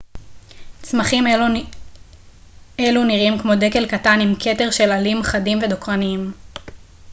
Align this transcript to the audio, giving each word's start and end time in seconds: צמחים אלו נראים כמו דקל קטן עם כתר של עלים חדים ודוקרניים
צמחים 0.81 1.23
אלו 2.79 3.03
נראים 3.03 3.39
כמו 3.39 3.55
דקל 3.59 3.87
קטן 3.89 4.19
עם 4.21 4.33
כתר 4.39 4.71
של 4.71 4.91
עלים 4.91 5.23
חדים 5.23 5.59
ודוקרניים 5.63 6.31